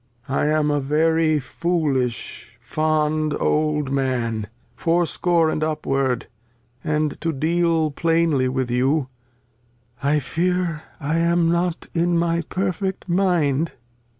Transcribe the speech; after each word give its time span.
I 0.29 0.47
am 0.47 0.71
a 0.71 0.79
very 0.79 1.39
foolish 1.39 2.57
fond 2.59 3.35
old 3.39 3.91
Man, 3.91 4.47
Fourscore 4.75 5.51
and 5.51 5.63
upward; 5.63 6.25
and 6.83 7.21
to 7.21 7.31
deal 7.31 7.91
plainly 7.91 8.47
with 8.49 8.71
you, 8.71 9.09
I 10.01 10.17
fear 10.17 10.81
I 10.99 11.19
am 11.19 11.51
not 11.51 11.85
in 11.93 12.17
my 12.17 12.41
perfect 12.49 13.07
Mind. 13.07 13.67
Cord. 13.73 13.79